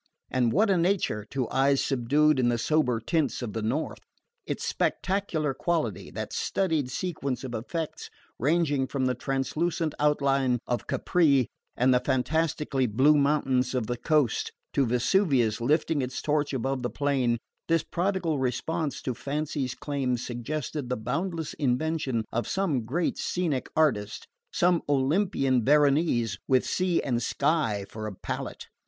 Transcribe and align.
And 0.31 0.51
what 0.51 0.71
a 0.71 0.79
nature 0.79 1.27
to 1.29 1.47
eyes 1.51 1.79
subdued 1.85 2.37
to 2.37 2.41
the 2.49 2.57
sober 2.57 2.99
tints 2.99 3.43
of 3.43 3.53
the 3.53 3.61
north! 3.61 3.99
Its 4.47 4.65
spectacular 4.65 5.53
quality 5.53 6.09
that 6.09 6.33
studied 6.33 6.89
sequence 6.89 7.43
of 7.43 7.53
effects 7.53 8.09
ranging 8.39 8.87
from 8.87 9.05
the 9.05 9.13
translucent 9.13 9.93
outline 9.99 10.57
of 10.65 10.87
Capri 10.87 11.49
and 11.77 11.93
the 11.93 11.99
fantastically 11.99 12.87
blue 12.87 13.15
mountains 13.15 13.75
of 13.75 13.85
the 13.85 13.95
coast, 13.95 14.51
to 14.73 14.87
Vesuvius 14.87 15.61
lifting 15.61 16.01
its 16.01 16.19
torch 16.19 16.51
above 16.51 16.81
the 16.81 16.89
plain 16.89 17.37
this 17.67 17.83
prodigal 17.83 18.39
response 18.39 19.03
to 19.03 19.13
fancy's 19.13 19.75
claims 19.75 20.25
suggested 20.25 20.89
the 20.89 20.97
boundless 20.97 21.53
invention 21.59 22.25
of 22.31 22.47
some 22.47 22.85
great 22.85 23.19
scenic 23.19 23.69
artist, 23.75 24.27
some 24.51 24.81
Olympian 24.89 25.63
Veronese 25.63 26.39
with 26.47 26.65
sea 26.65 27.03
and 27.03 27.21
sky 27.21 27.85
for 27.87 28.07
a 28.07 28.15
palette. 28.15 28.65